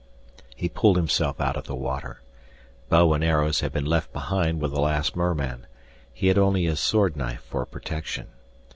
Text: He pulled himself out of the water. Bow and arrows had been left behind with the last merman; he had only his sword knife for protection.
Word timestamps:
He 0.55 0.67
pulled 0.67 0.97
himself 0.97 1.39
out 1.39 1.55
of 1.55 1.65
the 1.65 1.75
water. 1.75 2.21
Bow 2.89 3.13
and 3.13 3.23
arrows 3.23 3.59
had 3.59 3.71
been 3.71 3.85
left 3.85 4.11
behind 4.11 4.59
with 4.59 4.71
the 4.71 4.81
last 4.81 5.15
merman; 5.15 5.67
he 6.11 6.25
had 6.25 6.39
only 6.39 6.63
his 6.65 6.79
sword 6.79 7.15
knife 7.15 7.43
for 7.43 7.67
protection. 7.67 8.29